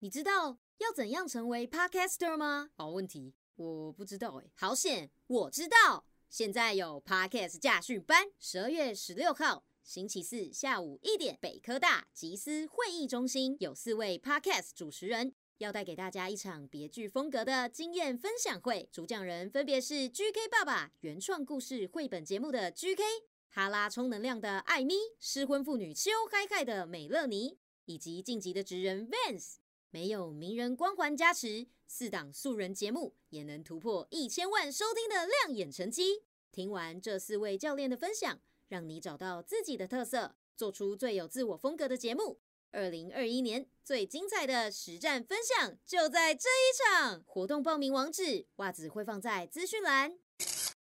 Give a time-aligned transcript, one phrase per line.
[0.00, 2.68] 你知道要怎样成为 Podcaster 吗？
[2.76, 4.50] 好问题，我不知道哎。
[4.54, 6.04] 好险，我知道。
[6.28, 18.86] 现在有 Podcast 驾训班，十二月十六号星期四下午一点，北科大集思会议中心有四位 Podcast 主持人，要带给大家一场别具风格的经验分享会。
[18.92, 23.02] 主讲人分别是 GK 爸爸原创故事绘本节目的 GK，
[23.48, 27.56] 哈拉充能量的艾咪，失婚妇女秋嗨嗨的美乐妮，
[27.86, 29.54] 以及晋级的职人 Vance。
[29.96, 36.22] 没有名人光环加持，四档素人节目也能突破一千万收听的亮眼成绩。
[36.52, 38.38] 听完这四位教练的分享，
[38.68, 42.38] 让你找到自己的特色，做出最有自我风格的节目。
[42.72, 50.18] 二零二一年最精彩的实战分享就在这一场活动，报名网址袜子会放在资讯栏。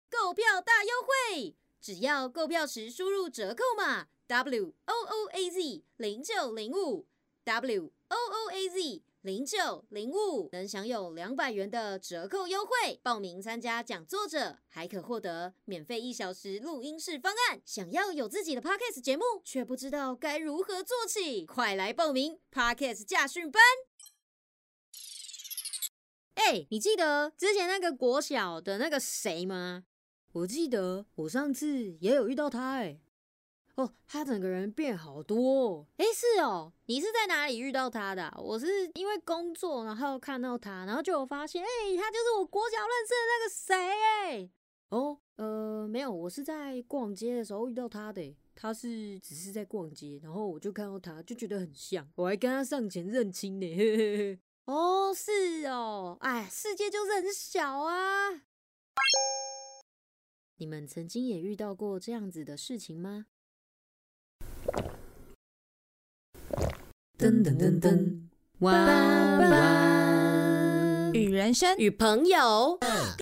[0.10, 7.08] 购票大优惠，只要购票时输入折扣码 W O O A Z 零九零五
[7.46, 9.04] W O O A Z。
[9.22, 17.60] 零九零五能享有两百元的折扣优惠，报名参加讲座者还可获得免费一小时录音室方案。
[17.66, 23.64] 想要有自己的 podcast 节目，却不知道该如何做起，快来报名 podcast 驾训班！
[26.36, 29.86] 哎，你记得之前那个国小的那个谁吗？
[30.34, 33.00] 我记得我上次也有遇到他，哎。
[33.76, 35.86] 哦，他整个人变好多。
[35.98, 38.34] 哎，是哦，你是在哪里遇到他的？
[38.38, 43.76] 我是因为工作，然后看到他，然后就有发现，哎，他就是我国小认识的那个谁？
[43.76, 44.50] 哎，
[44.90, 48.36] 哦，呃，没有，我是在逛街的时候遇到他的。
[48.58, 54.40] 他是只是在逛街，然后我就看到他，就觉得很像，我还跟他上前认亲呢。
[54.64, 58.30] 哦，是哦，哎，世界就是很小啊。
[60.56, 63.26] 你们曾经也遇到过这样子的事情吗？
[67.26, 68.20] 噔噔噔噔，
[68.60, 69.42] 晚安
[71.12, 72.78] 与人生与朋友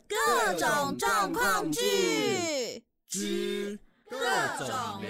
[0.10, 4.18] 各种状况剧之各
[4.58, 4.68] 种
[5.02, 5.08] 聊。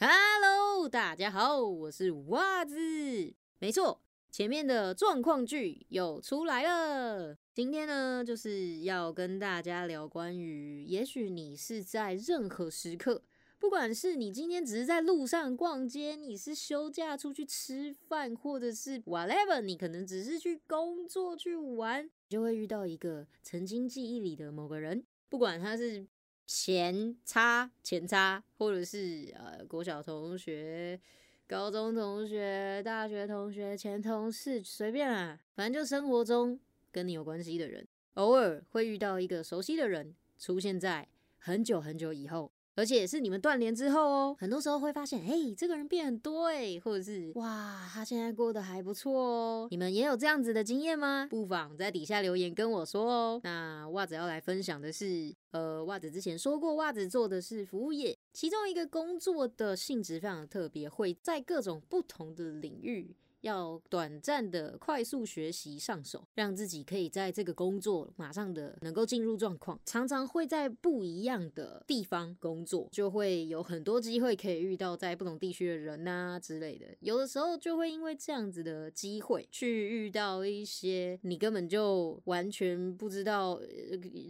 [0.00, 2.74] Hello，大家好，我是袜子。
[3.60, 7.36] 没错，前面的状况剧又出来了。
[7.54, 13.22] 今天呢，就是要跟大家聊关于，也许你是在任何时刻。
[13.64, 25.02] 不管是你今天只是在路上逛街，你是休假出去吃饭，或者是 whatever，你可能只是去工作去玩，就会遇到一个曾经记忆里的某个人。
[25.30, 26.06] 不管他是
[26.46, 31.00] 前差前差，或者是呃国小同学、
[31.46, 36.60] 高中同学、大学同学、前同事，随便啊，反正就生活中
[36.92, 41.08] 跟你有关系的人，偶尔会遇到一个熟悉的人出现在
[41.38, 42.52] 很久很久以后。
[42.76, 49.68] 而且是你们断联之后哦，很多时候会发现，哎，这个人变很多哎，或者是哇，他现在过得还不错哦。
[49.70, 51.28] 你们也有这样子的经验吗？
[51.30, 53.40] 不妨在底下留言跟我说哦。
[53.44, 63.14] 那袜子要来分享的是，呃，袜子之前说过，袜子做的是服务业，其中一个工作的性质非常特别，会在各种不同的领域。
[63.44, 69.78] 要短暂的快速学习上手，让自己可以在这个工作马上的能够进入状况。
[69.84, 76.86] 常常会在不一样的地方工作，就会有很多机会可以遇到在不同地区的人呐之类的。
[77.00, 83.60] 有的时候就会因为这样子的机会，去遇到一些你根本就完全不知道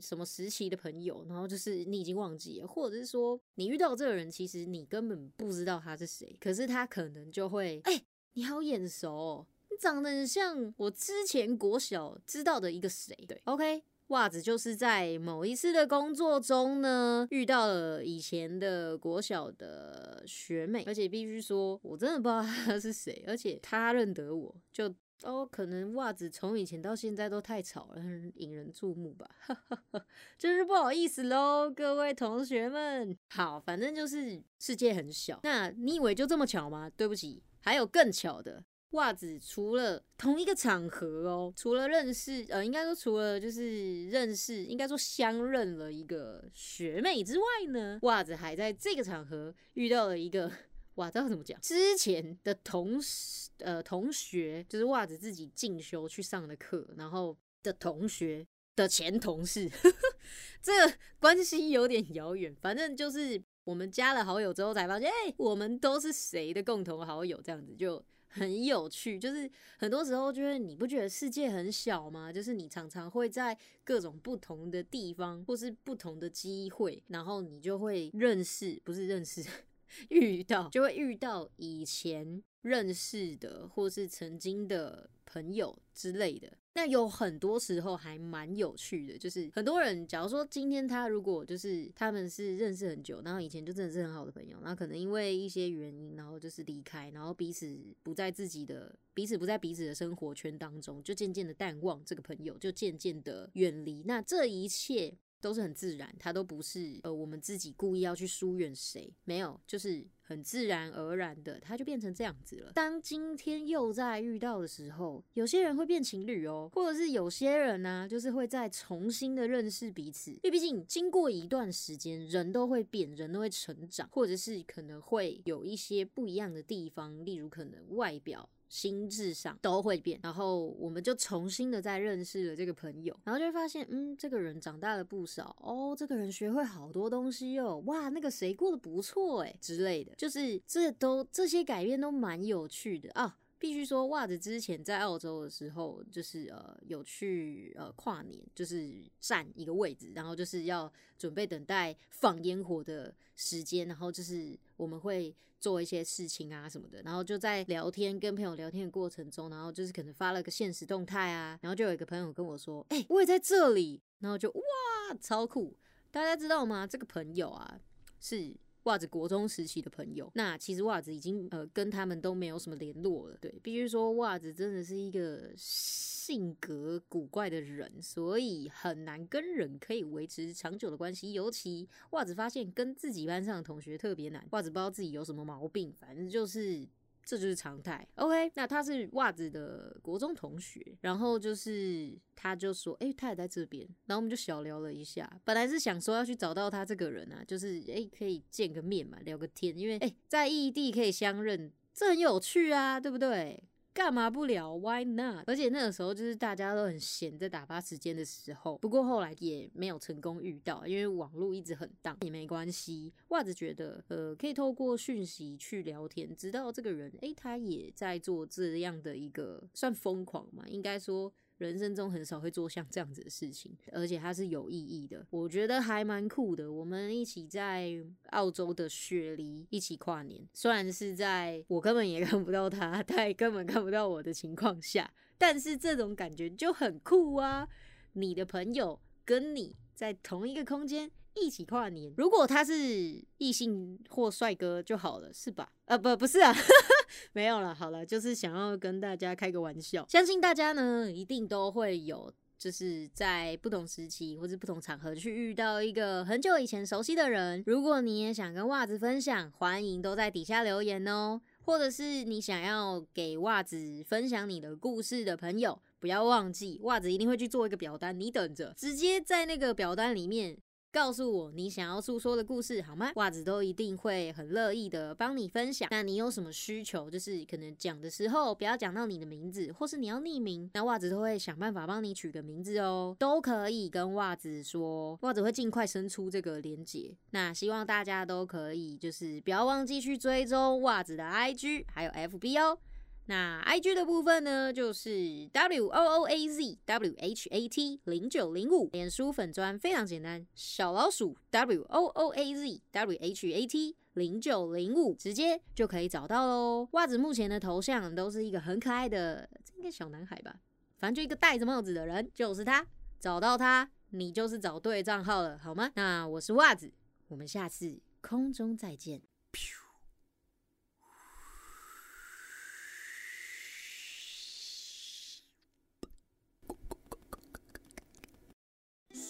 [0.02, 8.02] 什么时期的朋友，然后就是你已经忘记了，或者是说你遇到这个人，其实你根本不知道他是谁，可是他可能就会哎。
[8.36, 13.14] 你好眼熟，你长得很像我之前国小知道的一个谁？
[13.28, 28.02] 对，OK，袜子就是在某一次的工作中呢，遇到了以前的国小的学妹，而且必须说，我真的不知道她是谁，而且她认得我，就哦，可能袜子从以前到现在都太吵了，
[28.34, 29.30] 引人注目吧，
[30.36, 33.16] 真是不好意思喽，各位同学们。
[33.28, 36.90] 好，反正就是世界很小，那你以为就这么巧吗？
[36.96, 37.40] 对不起。
[37.64, 50.52] 还有更巧的，袜子除了同一个场合哦，除了认识，呃，应该说除了就是认识，应该说相认了一个学妹之外呢，袜子还在这个场合遇到了一个，
[50.96, 51.58] 哇，这要怎么讲？
[51.62, 58.46] 之前的同事，呃，同学，就是袜子自己进修去上的课，然后的同学
[58.76, 59.70] 的前同事，
[60.60, 60.72] 这
[61.18, 63.42] 关系有点遥远，反正就是。
[63.64, 67.40] 我们加了好友之后才发现，哎，我们都是谁的共同好友？
[67.42, 69.18] 这样子就很有趣。
[69.18, 72.32] 就是很多时候，就是你不觉得世界很小吗？
[72.32, 79.44] 就是你常常会在各种不同的地方，或是不同的机会，然后你就会认识，不是认识，
[80.10, 85.10] 遇到，就会遇到以前认识的，或是曾经的。
[85.26, 86.52] 朋友之类的。
[86.74, 104.02] 那有很多时候还蛮有趣的，就是很多人，假如说今天他如果就是他们是认识很久，然后以前就真的是很好的朋友，然后可能因为一些原因，然后就是离开，然后彼此不在自己的彼此不在彼此的生活圈当中，就渐渐的淡忘这个朋友，就渐渐的远离。
[104.04, 105.16] 那这一切。
[105.44, 112.72] 都是很自然，他都不是呃我们自己故意要去疏远谁，没有，就是很自然而然的，他就变成这样子了。
[112.72, 128.48] 当今天又在遇到的时候，有些人会变情侣哦，或者是有些人呢，就是会再重新的认识彼此，因为毕竟经过一段时间，人都会变，人都会成长，或者是可能会有一些不一样的地方，例如可能外表。
[128.68, 143.38] 心智上都会变，然后我们就重新的再认识了这个朋友，然后就会发现，嗯，这个人长大了不少哦，这个人学会好多东西哦，哇，那个谁过得不错诶之类的，就是这都这些改变都蛮有趣的啊。
[143.64, 165.74] 必须说，袜子之前在澳洲的时候，就是呃有去呃跨年，就是占一个位置，然后就是要准备等待放烟火的时间，然后就是我们会做一些事情啊什么的，然后就在聊天跟朋友聊天的过程中，然后就是可能发了个现实动态啊，然后就有一个朋友跟我说：“哎，我也在这里。”然后就哇，超酷！
[166.10, 166.86] 大家知道吗？
[166.86, 167.80] 这个朋友啊
[168.20, 168.54] 是。
[168.84, 173.36] 袜子国中时期的朋友，那其实袜子已经呃跟他们都没有什么联络了。
[173.40, 181.32] 对，必须说袜子真的是一个性格古怪的人，所以很难跟人可以维持长久的关系。
[181.32, 186.88] 尤其袜子发现跟自己班上的同学特别难，袜子不知道自己有什么毛病，反正就是。
[187.24, 188.52] 这就是常态，OK。
[188.54, 195.40] 那他是袜子的国中同学，然后就是他就说，哎，他也在这边，然后我们就小聊了一下。
[195.44, 203.62] 本来是想说要去找到他这个人啊，就是哎可以见个面嘛，聊个天，因为哎在异地可以相认，这很有趣啊，对不对？
[203.94, 205.44] 干嘛不聊？Why not？
[205.46, 208.76] 而且那个时候就是大家都很闲，在打发时间的时候。
[208.78, 213.12] 不过后来也没有成功遇到，因为网络一直很荡，也没关系。
[213.28, 220.64] 袜子觉得，呃，可以透过讯息去聊天，知道这个人，诶，他也在做这样的一个算疯狂嘛？
[220.66, 221.32] 应该说。
[221.58, 226.70] 人生中很少会做像这样子的事情，而且它是有意义的，我觉得还蛮酷的。
[226.70, 227.94] 我们一起在
[228.30, 237.68] 澳洲的雪梨一起跨年，虽然是在我根本也 看不到他，他也根本看不到我的情况下，但是这种感觉就很酷啊！
[238.14, 241.10] 你的朋友跟你在同一个空间。
[241.34, 245.70] 一起跨年，如果他是异性或帅哥就好了，是吧？
[245.86, 246.54] 呃，不，不是啊，
[247.32, 247.74] 没有了。
[247.74, 250.06] 好了，就是想要跟大家开个玩笑。
[250.08, 257.62] 相信大家呢，一定都会有，就是在不同时期或者不同场合去遇到一个很久以前熟悉的人。
[257.66, 261.40] 如果你也想跟袜子分享，欢迎都在底下留言哦。
[261.62, 270.56] 或者是你想要给袜子分享你的故事的朋友，不要忘记，袜子一定会去做一个表单，你等着，直接在那个表单里面。
[270.94, 273.10] 告诉我你想要诉说的故事好吗？
[273.16, 275.88] 袜子都一定会很乐意的帮你分享。
[275.90, 277.10] 那你有什么需求？
[277.10, 287.12] 就是可能讲的时候不要讲到你的名字，或是你要匿名，那袜子都会想办法帮你取个名字哦，都可以跟袜子说，袜子会尽快生出这个连接。
[287.32, 292.78] 那希望大家都可以，就是不要忘记去追踪袜子的 IG 还有 FB 哦。
[293.26, 302.06] 那 I G 的部分呢，就是 W O O A Z W H A T 零九零五，脸书粉砖非常简单，小老鼠 W O
[302.06, 306.88] O A Z W H A T 零九零五，直接就可以找到喽。
[306.92, 310.56] 袜子目前的头像都是一个很可爱的，应该小男孩吧，
[310.98, 312.86] 反正就一个戴着帽子的人，就是他。
[313.20, 315.90] 找到他，你就是找对账号了，好吗？
[315.94, 316.92] 那我是袜子，
[317.28, 319.22] 我们下次空中再见。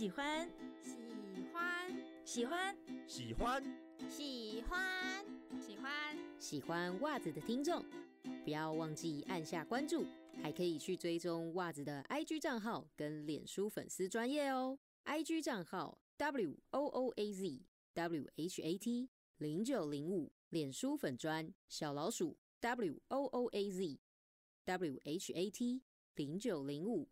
[0.04, 0.46] 喜欢，
[0.84, 1.96] 喜欢，
[2.26, 2.76] 喜欢，
[3.08, 3.64] 喜欢，
[4.10, 5.24] 喜欢，
[5.58, 7.82] 喜欢，喜欢袜子的听众，
[8.44, 10.04] 不要忘记按下关注，
[10.42, 14.78] 还可以去追踪袜子的 IG 账号跟脸书粉丝专业哦。
[15.06, 17.62] IG 账号 W O O A Z
[17.94, 19.08] W H A T
[19.38, 23.98] 零九零五，脸书粉专小老鼠 W O O A Z
[24.66, 25.82] W H A T
[26.14, 27.08] 零九零五。